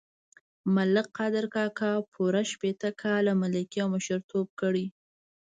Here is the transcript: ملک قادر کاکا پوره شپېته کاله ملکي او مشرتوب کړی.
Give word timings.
ملک 0.75 1.07
قادر 1.17 1.45
کاکا 1.55 1.91
پوره 2.13 2.41
شپېته 2.51 2.89
کاله 3.01 3.33
ملکي 3.41 3.79
او 3.83 3.87
مشرتوب 3.95 4.47
کړی. 4.61 4.85